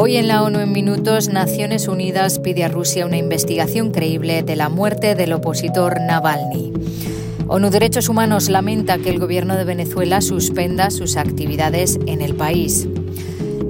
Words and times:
Hoy 0.00 0.16
en 0.16 0.28
la 0.28 0.44
ONU 0.44 0.60
en 0.60 0.70
Minutos, 0.70 1.28
Naciones 1.28 1.88
Unidas 1.88 2.38
pide 2.38 2.62
a 2.62 2.68
Rusia 2.68 3.04
una 3.04 3.16
investigación 3.16 3.90
creíble 3.90 4.44
de 4.44 4.54
la 4.54 4.68
muerte 4.68 5.16
del 5.16 5.32
opositor 5.32 6.00
Navalny. 6.00 6.72
ONU 7.48 7.68
Derechos 7.68 8.08
Humanos 8.08 8.48
lamenta 8.48 8.98
que 8.98 9.10
el 9.10 9.18
gobierno 9.18 9.56
de 9.56 9.64
Venezuela 9.64 10.20
suspenda 10.20 10.92
sus 10.92 11.16
actividades 11.16 11.98
en 12.06 12.22
el 12.22 12.36
país. 12.36 12.86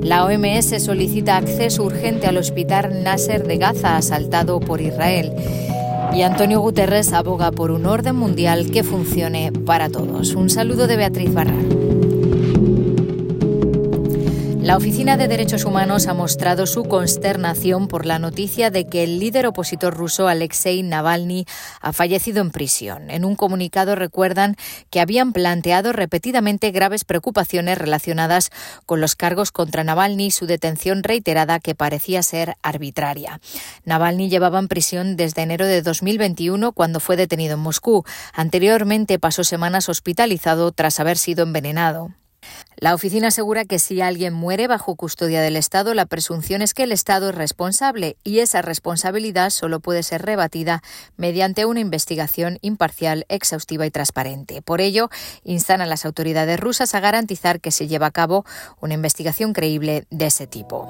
La 0.03 0.27
OMS 0.27 0.83
solicita 0.85 1.39
acceso 1.39 1.85
urgente 1.85 2.27
al 2.27 2.37
hospital 2.37 3.03
Nasser 3.03 3.47
de 3.47 3.57
Gaza 3.57 3.97
asaltado 3.97 4.61
por 4.61 4.83
Israel. 4.83 5.33
Y 6.13 6.21
Antonio 6.21 6.61
Guterres 6.61 7.15
aboga 7.15 7.53
por 7.53 7.71
un 7.71 7.87
orden 7.87 8.17
mundial 8.17 8.71
que 8.71 8.85
funcione 8.85 9.51
para 9.51 9.89
todos. 9.89 10.35
Un 10.35 10.51
saludo 10.51 10.87
de 10.89 10.97
Beatriz 10.99 11.33
Barral. 11.33 11.88
La 14.69 14.77
Oficina 14.77 15.17
de 15.17 15.29
Derechos 15.29 15.65
Humanos 15.65 16.09
ha 16.09 16.13
mostrado 16.13 16.67
su 16.67 16.85
consternación 16.85 17.89
por 17.89 18.05
la 18.05 18.19
noticia 18.19 18.71
de 18.71 18.87
que 18.87 19.03
el 19.03 19.19
líder 19.19 19.47
opositor 19.47 19.95
ruso 19.95 20.29
Alexei 20.29 20.83
Navalny 20.83 21.47
ha 21.81 21.95
fallecido 21.95 22.43
en 22.43 22.51
prisión. 22.51 23.09
En 23.09 23.25
un 23.25 23.35
comunicado 23.35 23.95
recuerdan 23.95 24.57
que 24.91 25.01
habían 25.01 25.33
planteado 25.33 25.95
repetidamente 25.95 26.71
graves 26.71 27.07
preocupaciones 27.07 27.79
relacionadas 27.79 28.51
con 28.85 29.01
los 29.01 29.17
cargos 29.17 29.53
contra 29.53 29.85
Navalny 29.85 30.27
y 30.27 30.31
su 30.33 30.45
detención 30.45 31.03
reiterada 31.03 31.61
que 31.61 31.75
parecía 31.75 32.23
ser 32.23 32.57
arbitraria. 32.61 33.41
Navalny 33.87 34.29
llevaba 34.29 34.59
en 34.59 34.69
prisión 34.69 35.17
desde 35.17 35.41
enero 35.41 35.65
de 35.65 35.81
2021 35.81 36.73
cuando 36.73 37.01
fue 37.01 37.17
detenido 37.17 37.55
en 37.55 37.61
Moscú. 37.61 38.05
Anteriormente 38.35 39.19
pasó 39.19 39.45
semanas 39.45 39.89
hospitalizado 39.89 40.73
tras 40.73 41.01
haber 41.01 41.17
sido 41.17 41.45
envenenado. 41.45 42.11
La 42.77 42.95
oficina 42.95 43.29
asegura 43.29 43.65
que 43.65 43.79
si 43.79 44.01
alguien 44.01 44.33
muere 44.33 44.69
bajo 44.69 44.95
custodia 44.95 45.43
del 45.43 45.57
Estado, 45.57 45.95
la 45.95 46.07
presunción 46.07 46.63
es 46.63 46.75
que 46.75 46.85
el 46.85 46.93
Estado 46.93 47.31
es 47.31 47.35
responsable 47.35 48.17
y 48.23 48.39
esa 48.39 48.63
responsabilidad 48.63 49.51
solo 49.51 49.81
puede 49.81 50.03
ser 50.05 50.23
rebatida 50.23 50.83
mediante 51.17 51.65
una 51.65 51.81
investigación 51.81 52.59
imparcial, 52.61 53.27
exhaustiva 53.29 53.85
y 53.85 53.91
transparente. 53.91 54.63
Por 54.63 54.81
ello, 54.81 55.11
instan 55.43 55.81
a 55.81 55.87
las 55.87 56.05
autoridades 56.05 56.61
rusas 56.61 56.95
a 56.95 57.01
garantizar 57.01 57.61
que 57.61 57.73
se 57.73 57.89
lleva 57.89 58.07
a 58.07 58.13
cabo 58.13 58.45
una 58.81 58.95
investigación 58.95 59.53
creíble 59.53 60.07
de 60.11 60.27
ese 60.27 60.47
tipo. 60.47 60.89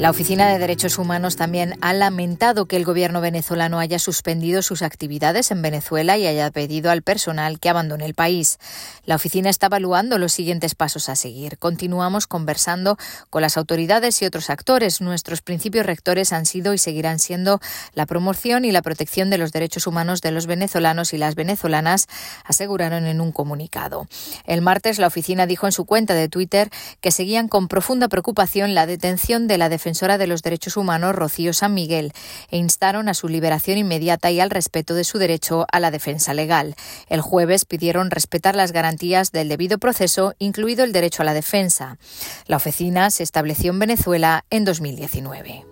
La 0.00 0.08
Oficina 0.08 0.48
de 0.48 0.58
Derechos 0.58 0.96
Humanos 0.96 1.36
también 1.36 1.76
ha 1.82 1.92
lamentado 1.92 2.64
que 2.64 2.76
el 2.76 2.86
gobierno 2.86 3.20
venezolano 3.20 3.78
haya 3.78 3.98
suspendido 3.98 4.62
sus 4.62 4.80
actividades 4.80 5.50
en 5.50 5.60
Venezuela 5.60 6.16
y 6.16 6.26
haya 6.26 6.50
pedido 6.50 6.90
al 6.90 7.02
personal 7.02 7.60
que 7.60 7.68
abandone 7.68 8.06
el 8.06 8.14
país. 8.14 8.58
La 9.04 9.16
oficina 9.16 9.50
está 9.50 9.66
evaluando 9.66 10.16
los 10.16 10.32
siguientes 10.32 10.74
pasos 10.74 11.10
a 11.10 11.16
seguir. 11.16 11.58
Continuamos 11.58 12.26
conversando 12.26 12.96
con 13.28 13.42
las 13.42 13.58
autoridades 13.58 14.22
y 14.22 14.24
otros 14.24 14.48
actores. 14.48 15.02
Nuestros 15.02 15.42
principios 15.42 15.84
rectores 15.84 16.32
han 16.32 16.46
sido 16.46 16.72
y 16.72 16.78
seguirán 16.78 17.18
siendo 17.18 17.60
la 17.92 18.06
promoción 18.06 18.64
y 18.64 18.72
la 18.72 18.80
protección 18.80 19.28
de 19.28 19.36
los 19.36 19.52
derechos 19.52 19.86
humanos 19.86 20.22
de 20.22 20.30
los 20.30 20.46
venezolanos 20.46 21.12
y 21.12 21.18
las 21.18 21.34
venezolanas, 21.34 22.08
aseguraron 22.46 23.04
en 23.04 23.20
un 23.20 23.32
comunicado. 23.32 24.06
El 24.46 24.62
martes 24.62 24.98
la 24.98 25.08
oficina 25.08 25.44
dijo 25.44 25.66
en 25.66 25.72
su 25.72 25.84
cuenta 25.84 26.14
de 26.14 26.30
Twitter 26.30 26.70
que 27.02 27.10
seguían 27.10 27.48
con 27.48 27.68
profunda 27.68 28.08
preocupación 28.08 28.74
la 28.74 28.86
detención 28.86 29.46
de 29.46 29.58
la 29.58 29.68
defensa 29.68 29.89
defensora 29.90 30.18
de 30.18 30.28
los 30.28 30.42
derechos 30.42 30.76
humanos 30.76 31.16
Rocío 31.16 31.52
San 31.52 31.74
Miguel 31.74 32.12
e 32.48 32.58
instaron 32.58 33.08
a 33.08 33.14
su 33.14 33.26
liberación 33.26 33.76
inmediata 33.76 34.30
y 34.30 34.38
al 34.38 34.48
respeto 34.48 34.94
de 34.94 35.02
su 35.02 35.18
derecho 35.18 35.66
a 35.72 35.80
la 35.80 35.90
defensa 35.90 36.32
legal. 36.32 36.76
El 37.08 37.22
jueves 37.22 37.64
pidieron 37.64 38.12
respetar 38.12 38.54
las 38.54 38.70
garantías 38.70 39.32
del 39.32 39.48
debido 39.48 39.78
proceso, 39.78 40.34
incluido 40.38 40.84
el 40.84 40.92
derecho 40.92 41.22
a 41.22 41.24
la 41.24 41.34
defensa. 41.34 41.98
La 42.46 42.58
oficina 42.58 43.10
se 43.10 43.24
estableció 43.24 43.72
en 43.72 43.80
Venezuela 43.80 44.44
en 44.50 44.64
2019. 44.64 45.69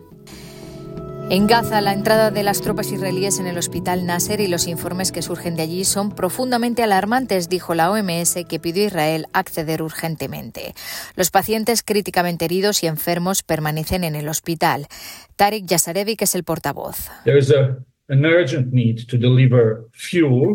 En 1.31 1.47
Gaza, 1.47 1.83
la 1.83 1.93
entrada 1.93 2.31
de 2.31 2.43
las 2.43 2.63
tropas 2.63 2.91
israelíes 2.91 3.39
en 3.39 3.47
el 3.47 3.59
hospital 3.59 4.07
Nasser 4.07 4.41
y 4.41 4.49
los 4.49 4.67
informes 4.67 5.13
que 5.13 5.21
surgen 5.21 5.57
de 5.57 5.63
allí 5.63 5.85
son 5.85 6.11
profundamente 6.11 6.83
alarmantes, 6.83 7.51
dijo 7.51 7.75
la 7.75 7.91
OMS, 7.91 8.47
que 8.49 8.59
pidió 8.59 8.85
a 8.85 8.87
Israel 8.87 9.27
acceder 9.35 9.83
urgentemente. 9.83 10.75
Los 11.17 11.31
pacientes 11.31 11.83
críticamente 11.83 12.47
heridos 12.47 12.83
y 12.83 12.87
enfermos 12.87 13.43
permanecen 13.43 14.05
en 14.05 14.15
el 14.15 14.27
hospital. 14.27 14.87
Tarek 15.37 15.67
Yasarevic 15.67 16.23
es 16.23 16.35
el 16.35 16.45
portavoz. 16.45 17.11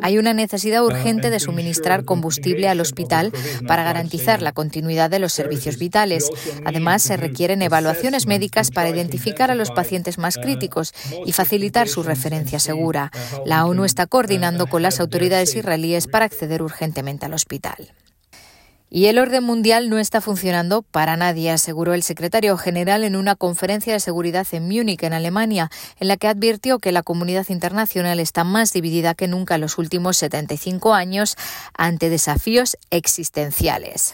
Hay 0.01 0.17
una 0.17 0.33
necesidad 0.33 0.81
uh, 0.81 0.87
urgente 0.87 1.29
de 1.29 1.39
suministrar 1.39 2.03
combustible 2.03 2.67
al 2.67 2.81
hospital 2.81 3.31
para 3.67 3.83
garantizar 3.83 4.41
la 4.41 4.53
continuidad 4.53 5.11
de 5.11 5.19
los 5.19 5.33
servicios 5.33 5.77
vitales. 5.77 6.31
Además, 6.65 7.03
se 7.03 7.15
requieren 7.15 7.61
evaluaciones 7.61 8.25
médicas 8.25 8.71
para 8.71 8.89
identificar 8.89 9.51
a 9.51 9.55
los 9.55 9.69
pacientes 9.69 10.17
más 10.17 10.37
uh, 10.37 10.41
críticos 10.41 10.93
y 11.27 11.31
facilitar 11.31 11.87
su 11.87 12.01
referencia 12.01 12.57
segura. 12.57 13.11
La 13.45 13.67
ONU 13.67 13.85
está 13.85 14.07
coordinando 14.07 14.65
con 14.65 14.81
las 14.81 14.99
autoridades 14.99 15.55
israelíes 15.55 16.07
para 16.07 16.25
acceder 16.25 16.63
urgentemente 16.63 17.27
al 17.27 17.33
hospital. 17.33 17.93
Y 18.95 19.07
el 19.07 19.17
orden 19.17 19.43
mundial 19.43 19.89
no 19.89 19.97
está 19.97 20.21
funcionando 20.21 20.83
para 20.83 21.17
nadie, 21.17 21.49
aseguró 21.49 21.95
el 21.95 22.03
secretario 22.03 22.55
general 22.59 23.03
en 23.03 23.15
una 23.15 23.35
conferencia 23.35 23.91
de 23.91 23.99
seguridad 23.99 24.45
en 24.51 24.67
Múnich, 24.67 25.01
en 25.01 25.13
Alemania, 25.13 25.71
en 25.99 26.09
la 26.09 26.15
que 26.15 26.27
advirtió 26.27 26.77
que 26.77 26.91
la 26.91 27.01
comunidad 27.01 27.47
internacional 27.49 28.19
está 28.19 28.43
más 28.43 28.71
dividida 28.71 29.15
que 29.15 29.27
nunca 29.27 29.55
en 29.55 29.61
los 29.61 29.79
últimos 29.79 30.17
75 30.17 30.93
años 30.93 31.37
ante 31.75 32.09
desafíos 32.11 32.77
existenciales. 32.91 34.13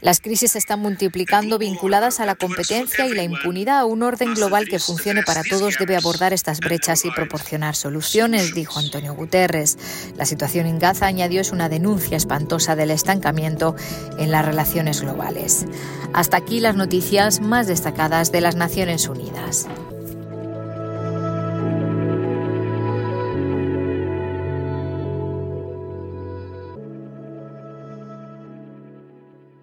Las 0.00 0.20
crisis 0.20 0.52
se 0.52 0.58
están 0.58 0.80
multiplicando 0.80 1.58
vinculadas 1.58 2.20
a 2.20 2.26
la 2.26 2.34
competencia 2.34 3.06
y 3.06 3.14
la 3.14 3.22
impunidad. 3.22 3.84
Un 3.84 4.02
orden 4.02 4.34
global 4.34 4.66
que 4.68 4.78
funcione 4.78 5.22
para 5.22 5.42
todos 5.42 5.78
debe 5.78 5.96
abordar 5.96 6.32
estas 6.32 6.60
brechas 6.60 7.04
y 7.04 7.10
proporcionar 7.10 7.76
soluciones, 7.76 8.54
dijo 8.54 8.78
Antonio 8.78 9.14
Guterres. 9.14 9.78
La 10.16 10.26
situación 10.26 10.66
en 10.66 10.78
Gaza, 10.78 11.06
añadió, 11.06 11.40
es 11.40 11.52
una 11.52 11.68
denuncia 11.68 12.16
espantosa 12.16 12.76
del 12.76 12.90
estancamiento 12.90 13.76
en 14.18 14.30
las 14.30 14.44
relaciones 14.44 15.00
globales. 15.00 15.66
Hasta 16.12 16.36
aquí 16.36 16.60
las 16.60 16.76
noticias 16.76 17.40
más 17.40 17.66
destacadas 17.66 18.32
de 18.32 18.40
las 18.40 18.56
Naciones 18.56 19.08
Unidas. 19.08 19.68